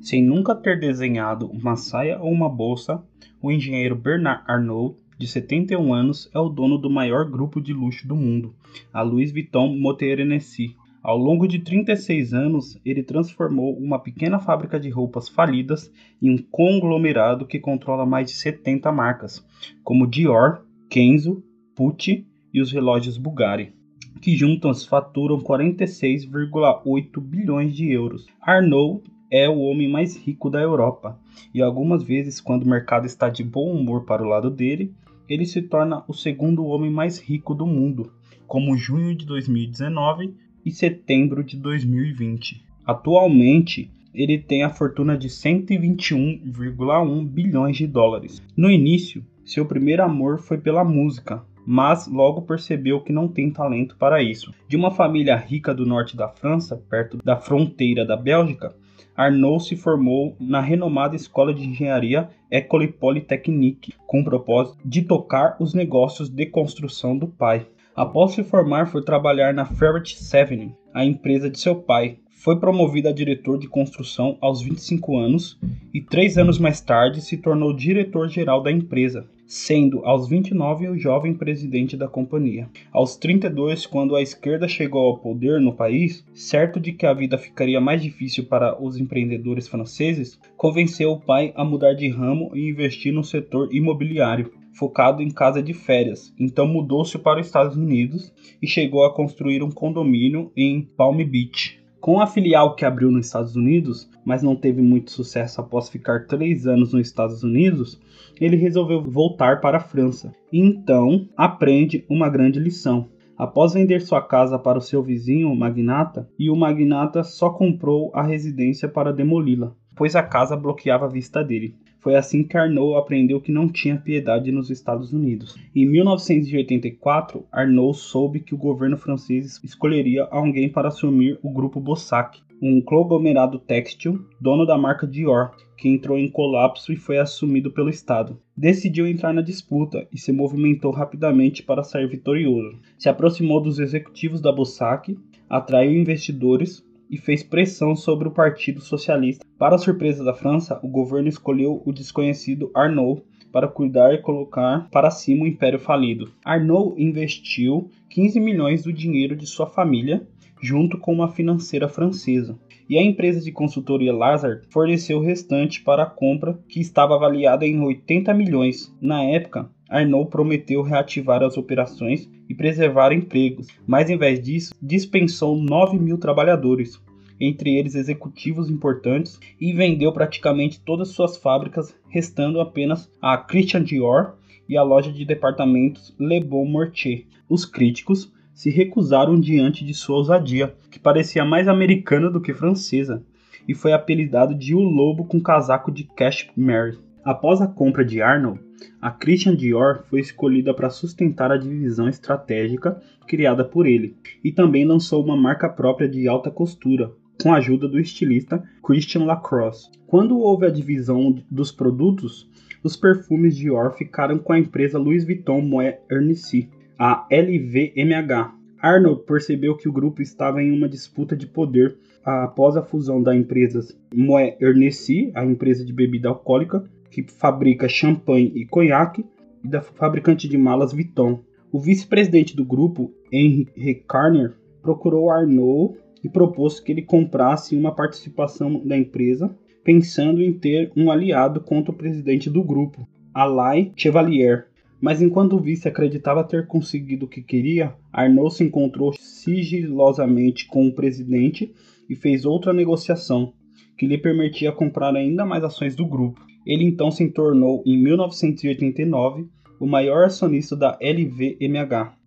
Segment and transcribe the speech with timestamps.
[0.00, 3.02] Sem nunca ter desenhado uma saia ou uma bolsa,
[3.40, 8.08] o engenheiro Bernard Arnault, de 71 anos, é o dono do maior grupo de luxo
[8.08, 8.54] do mundo,
[8.92, 10.74] a Louis Vuitton Hennessy.
[11.02, 16.38] Ao longo de 36 anos, ele transformou uma pequena fábrica de roupas falidas em um
[16.38, 19.46] conglomerado que controla mais de 70 marcas,
[19.84, 21.44] como Dior, Kenzo,
[21.74, 23.74] Pucci e os relógios Bulgari,
[24.20, 28.26] que juntos faturam 46,8 bilhões de euros.
[28.40, 31.18] Arnault é o homem mais rico da Europa,
[31.54, 34.92] e algumas vezes, quando o mercado está de bom humor para o lado dele,
[35.28, 38.12] ele se torna o segundo homem mais rico do mundo,
[38.46, 42.64] como junho de 2019 e setembro de 2020.
[42.84, 48.42] Atualmente, ele tem a fortuna de 121,1 bilhões de dólares.
[48.56, 53.96] No início, seu primeiro amor foi pela música, mas logo percebeu que não tem talento
[53.96, 54.52] para isso.
[54.66, 58.74] De uma família rica do norte da França, perto da fronteira da Bélgica,
[59.16, 65.56] Arnaud se formou na renomada escola de engenharia École Polytechnique, com o propósito de tocar
[65.60, 67.68] os negócios de construção do pai.
[67.94, 72.18] Após se formar, foi trabalhar na Ferret Seven, a empresa de seu pai.
[72.30, 75.56] Foi promovido a diretor de construção aos 25 anos
[75.94, 81.34] e três anos mais tarde se tornou diretor-geral da empresa, sendo aos 29 o jovem
[81.34, 82.68] presidente da companhia.
[82.92, 87.36] Aos 32, quando a esquerda chegou ao poder no país, certo de que a vida
[87.36, 92.70] ficaria mais difícil para os empreendedores franceses, convenceu o pai a mudar de ramo e
[92.70, 96.32] investir no setor imobiliário focado em casa de férias.
[96.38, 101.79] Então mudou-se para os Estados Unidos e chegou a construir um condomínio em Palm Beach.
[102.00, 106.26] Com a filial que abriu nos Estados Unidos, mas não teve muito sucesso após ficar
[106.26, 108.00] três anos nos Estados Unidos,
[108.40, 110.34] ele resolveu voltar para a França.
[110.50, 113.08] E então aprende uma grande lição.
[113.36, 118.10] Após vender sua casa para o seu vizinho, o magnata, e o magnata só comprou
[118.14, 121.74] a residência para demoli-la, pois a casa bloqueava a vista dele.
[122.00, 125.54] Foi assim que Arnaud aprendeu que não tinha piedade nos Estados Unidos.
[125.76, 132.40] Em 1984, Arnaud soube que o governo francês escolheria alguém para assumir o grupo Bossac,
[132.62, 137.88] um conglomerado têxtil, dono da marca Dior, que entrou em colapso e foi assumido pelo
[137.88, 138.38] Estado.
[138.56, 142.78] Decidiu entrar na disputa e se movimentou rapidamente para sair vitorioso.
[142.98, 145.18] Se aproximou dos executivos da Bossac,
[145.48, 149.44] atraiu investidores, e fez pressão sobre o Partido Socialista.
[149.58, 153.22] Para surpresa da França, o governo escolheu o desconhecido Arnaud
[153.52, 156.30] para cuidar e colocar para cima o império falido.
[156.44, 160.26] Arnaud investiu 15 milhões do dinheiro de sua família
[160.60, 162.58] junto com uma financeira francesa.
[162.88, 167.66] E a empresa de consultoria Lazard forneceu o restante para a compra, que estava avaliada
[167.66, 168.94] em 80 milhões.
[169.00, 175.56] Na época, Arnaud prometeu reativar as operações e preservar empregos, mas em vez disso, dispensou
[175.56, 177.02] 9 mil trabalhadores,
[177.40, 184.36] entre eles executivos importantes, e vendeu praticamente todas suas fábricas, restando apenas a Christian Dior
[184.68, 187.24] e a loja de departamentos Le Bon Marché.
[187.48, 193.24] Os críticos se recusaram diante de sua ousadia, que parecia mais americana do que francesa,
[193.66, 196.98] e foi apelidado de O Lobo com casaco de Cashmere.
[197.24, 198.60] Após a compra de Arnold,
[199.00, 204.84] a Christian Dior foi escolhida para sustentar a divisão estratégica criada por ele, e também
[204.84, 209.90] lançou uma marca própria de alta costura, com a ajuda do estilista Christian Lacrosse.
[210.06, 212.48] Quando houve a divisão dos produtos,
[212.82, 218.54] os perfumes Dior ficaram com a empresa Louis Vuitton Moet Hennessy, a LVMH.
[218.80, 223.34] Arnold percebeu que o grupo estava em uma disputa de poder após a fusão da
[223.34, 223.80] empresa
[224.14, 229.24] Moet Hennessy, a empresa de bebida alcoólica, que fabrica champanhe e conhaque,
[229.62, 231.40] e da fabricante de malas Vuitton.
[231.72, 238.86] O vice-presidente do grupo, Henry Carner, procurou Arnold e propôs que ele comprasse uma participação
[238.86, 239.54] da empresa,
[239.84, 245.60] pensando em ter um aliado contra o presidente do grupo, Alain Chevalier, mas enquanto o
[245.60, 251.72] vice acreditava ter conseguido o que queria, Arnaud se encontrou sigilosamente com o presidente
[252.08, 253.54] e fez outra negociação,
[253.96, 256.49] que lhe permitia comprar ainda mais ações do grupo.
[256.66, 259.46] Ele então se tornou, em 1989,
[259.78, 262.20] o maior acionista da LVMH.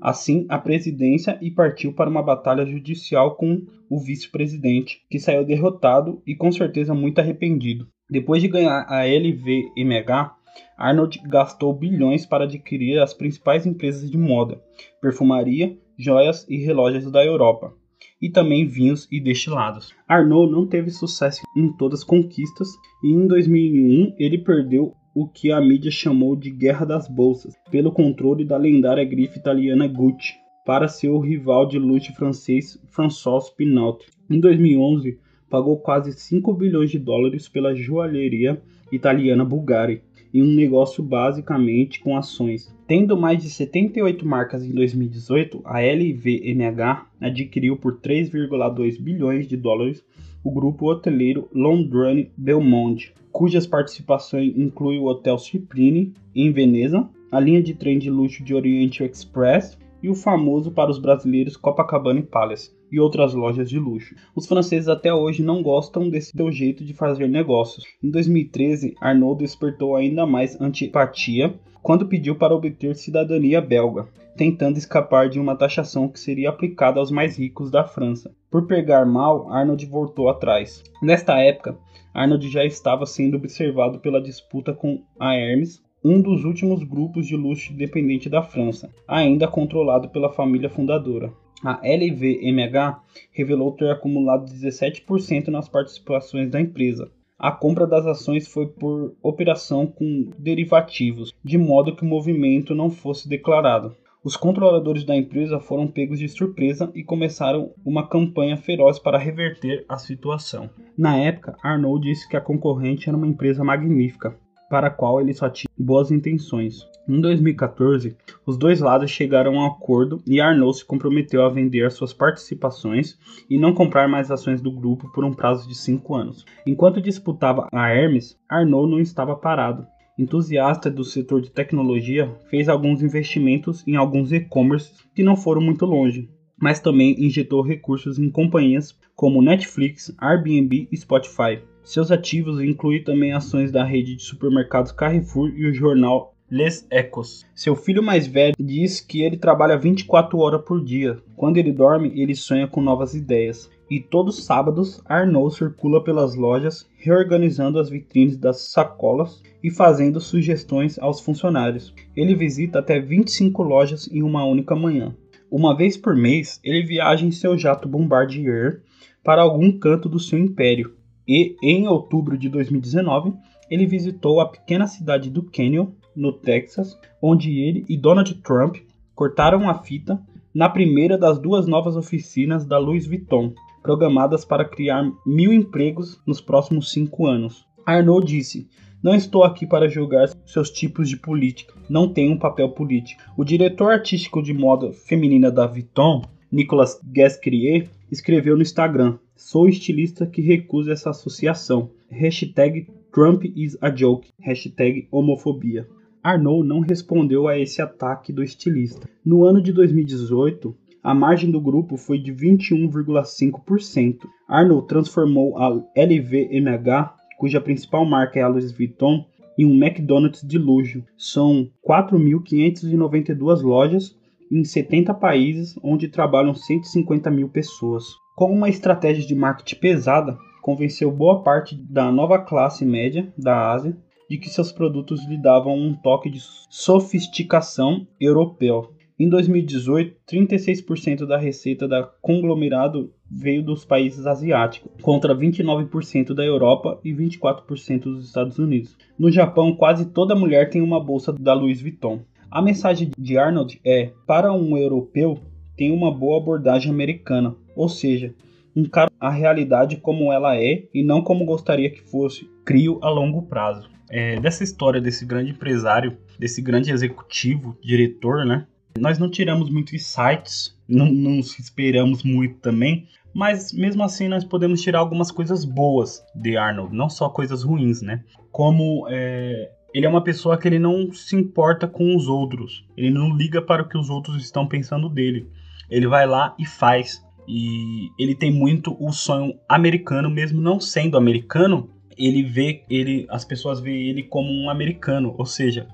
[0.00, 6.22] assim a presidência e partiu para uma batalha judicial com o vice-presidente, que saiu derrotado
[6.26, 7.86] e com certeza muito arrependido.
[8.10, 10.34] Depois de ganhar a LVMH,
[10.76, 14.60] Arnold gastou bilhões para adquirir as principais empresas de moda,
[15.00, 17.74] perfumaria, joias e relógios da Europa,
[18.20, 19.94] e também vinhos e destilados.
[20.08, 22.68] Arnold não teve sucesso em todas as conquistas
[23.04, 27.92] e em 2001 ele perdeu o que a mídia chamou de Guerra das Bolsas, pelo
[27.92, 34.06] controle da lendária grife italiana Gucci, para seu rival de luxo francês François Pinault.
[34.30, 35.18] Em 2011,
[35.50, 38.62] pagou quase 5 bilhões de dólares pela joalheria
[38.92, 42.74] italiana Bulgari, em um negócio basicamente com ações.
[42.86, 50.04] Tendo mais de 78 marcas em 2018, a LVMH adquiriu por 3,2 bilhões de dólares
[50.42, 57.62] o grupo hoteleiro Londrone Belmonte, cujas participações incluem o Hotel Cipriani em Veneza, a linha
[57.62, 62.70] de trem de luxo de Oriente Express e o famoso para os brasileiros Copacabana Palace
[62.90, 64.14] e outras lojas de luxo.
[64.34, 67.84] Os franceses até hoje não gostam desse seu jeito de fazer negócios.
[68.02, 75.28] Em 2013, Arnaud despertou ainda mais antipatia quando pediu para obter cidadania belga, tentando escapar
[75.28, 78.34] de uma taxação que seria aplicada aos mais ricos da França.
[78.50, 80.82] Por pegar mal, Arnold voltou atrás.
[81.02, 81.78] Nesta época,
[82.12, 87.36] Arnold já estava sendo observado pela disputa com a Hermes, um dos últimos grupos de
[87.36, 91.32] luxo independente da França, ainda controlado pela família fundadora.
[91.62, 93.00] A LVMH
[93.32, 97.10] revelou ter acumulado 17% nas participações da empresa.
[97.38, 102.90] A compra das ações foi por operação com derivativos, de modo que o movimento não
[102.90, 103.94] fosse declarado.
[104.22, 109.84] Os controladores da empresa foram pegos de surpresa e começaram uma campanha feroz para reverter
[109.88, 110.68] a situação.
[110.96, 114.36] Na época, Arnaud disse que a concorrente era uma empresa magnífica,
[114.70, 116.88] para a qual ele só tinha boas intenções.
[117.08, 121.90] Em 2014, os dois lados chegaram a um acordo e Arnaud se comprometeu a vender
[121.90, 123.18] suas participações
[123.50, 126.46] e não comprar mais ações do grupo por um prazo de cinco anos.
[126.64, 129.84] Enquanto disputava a Hermes, Arnaud não estava parado.
[130.16, 135.84] Entusiasta do setor de tecnologia, fez alguns investimentos em alguns e-commerces que não foram muito
[135.84, 136.30] longe,
[136.60, 141.60] mas também injetou recursos em companhias como Netflix, Airbnb e Spotify.
[141.82, 147.46] Seus ativos incluem também ações da rede de supermercados Carrefour e o jornal Les Ecos.
[147.54, 151.18] Seu filho mais velho diz que ele trabalha 24 horas por dia.
[151.36, 153.70] Quando ele dorme, ele sonha com novas ideias.
[153.88, 160.20] E todos os sábados, Arnaud circula pelas lojas, reorganizando as vitrines das sacolas e fazendo
[160.20, 161.94] sugestões aos funcionários.
[162.16, 165.14] Ele visita até 25 lojas em uma única manhã.
[165.50, 168.82] Uma vez por mês, ele viaja em seu jato Bombardier
[169.24, 173.32] para algum canto do seu império e, em outubro de 2019,
[173.70, 178.76] ele visitou a pequena cidade do Canyon, no Texas, onde ele e Donald Trump
[179.14, 180.20] cortaram a fita
[180.54, 186.40] na primeira das duas novas oficinas da Louis Vuitton, programadas para criar mil empregos nos
[186.40, 187.64] próximos cinco anos.
[187.86, 188.68] Arnaud disse:
[189.02, 193.22] Não estou aqui para julgar seus tipos de política, não tenho um papel político.
[193.36, 200.26] O diretor artístico de moda feminina da Vuitton, Nicolas Gasquerier, escreveu no Instagram: Sou estilista
[200.26, 201.88] que recusa essa associação.
[202.10, 204.28] Hashtag Trump is a joke.
[204.38, 205.88] Hashtag homofobia.
[206.22, 209.08] Arnaud não respondeu a esse ataque do estilista.
[209.24, 214.28] No ano de 2018, a margem do grupo foi de 21,5%.
[214.46, 219.24] Arnaud transformou a LVMH, cuja principal marca é a Louis Vuitton,
[219.58, 221.02] em um McDonald's de luxo.
[221.16, 224.14] São 4.592 lojas
[224.52, 228.04] em 70 países, onde trabalham 150 mil pessoas.
[228.40, 233.94] Com uma estratégia de marketing pesada, convenceu boa parte da nova classe média da Ásia
[234.30, 236.40] de que seus produtos lhe davam um toque de
[236.70, 238.94] sofisticação europeu.
[239.18, 246.98] Em 2018, 36% da receita da conglomerado veio dos países asiáticos, contra 29% da Europa
[247.04, 248.96] e 24% dos Estados Unidos.
[249.18, 252.22] No Japão, quase toda mulher tem uma bolsa da Louis Vuitton.
[252.50, 255.38] A mensagem de Arnold é: para um europeu,
[255.76, 258.34] tem uma boa abordagem americana, ou seja,
[258.74, 262.48] encara a realidade como ela é e não como gostaria que fosse.
[262.64, 263.90] Crio a longo prazo.
[264.08, 268.66] É, dessa história desse grande empresário, desse grande executivo, diretor, né?
[268.98, 274.82] Nós não tiramos muitos insights, não, não esperamos muito também, mas mesmo assim nós podemos
[274.82, 278.24] tirar algumas coisas boas de Arnold, não só coisas ruins, né?
[278.50, 282.84] Como é, ele é uma pessoa que ele não se importa com os outros.
[282.96, 285.48] Ele não liga para o que os outros estão pensando dele.
[285.90, 287.24] Ele vai lá e faz.
[287.52, 293.44] E ele tem muito o sonho americano, mesmo não sendo americano, ele vê ele, as
[293.44, 295.88] pessoas veem ele como um americano, ou seja,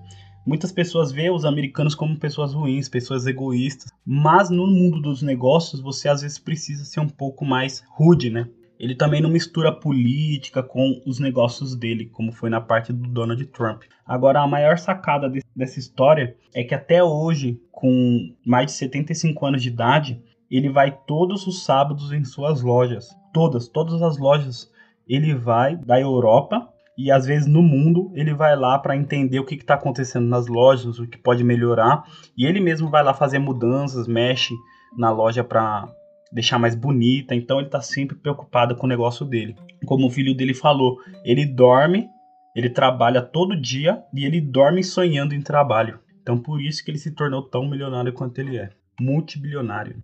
[0.47, 5.81] muitas pessoas veem os americanos como pessoas ruins, pessoas egoístas, mas no mundo dos negócios
[5.81, 8.47] você às vezes precisa ser um pouco mais rude, né?
[8.79, 13.43] Ele também não mistura política com os negócios dele, como foi na parte do Donald
[13.47, 13.85] Trump.
[14.05, 19.47] Agora, a maior sacada de, dessa história é que até hoje, com mais de 75
[19.47, 23.09] anos de idade, ele vai todos os sábados em suas lojas.
[23.33, 24.71] Todas, todas as lojas
[25.09, 29.45] ele vai da Europa e às vezes no mundo ele vai lá para entender o
[29.45, 32.05] que está acontecendo nas lojas, o que pode melhorar,
[32.37, 34.55] e ele mesmo vai lá fazer mudanças, mexe
[34.97, 35.89] na loja para
[36.33, 39.55] deixar mais bonita, então ele está sempre preocupado com o negócio dele.
[39.85, 42.09] Como o filho dele falou, ele dorme,
[42.55, 46.01] ele trabalha todo dia e ele dorme sonhando em trabalho.
[46.23, 50.03] Então por isso que ele se tornou tão milionário quanto ele é, multibilionário.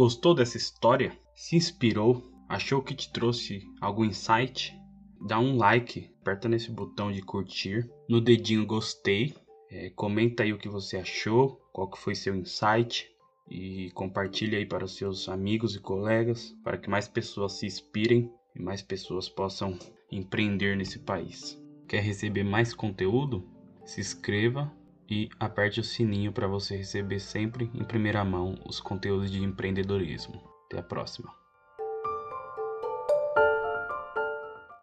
[0.00, 1.12] Gostou dessa história?
[1.34, 2.32] Se inspirou?
[2.48, 4.74] Achou que te trouxe algum insight?
[5.20, 9.34] Dá um like, aperta nesse botão de curtir, no dedinho gostei,
[9.70, 13.10] é, comenta aí o que você achou, qual que foi seu insight
[13.50, 18.32] e compartilhe aí para os seus amigos e colegas para que mais pessoas se inspirem
[18.56, 19.78] e mais pessoas possam
[20.10, 21.59] empreender nesse país.
[21.90, 23.44] Quer receber mais conteúdo?
[23.84, 24.72] Se inscreva
[25.10, 30.40] e aperte o sininho para você receber sempre em primeira mão os conteúdos de empreendedorismo.
[30.66, 31.39] Até a próxima.